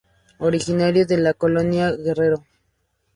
[0.39, 2.43] Originario de la Colonia Guerrero.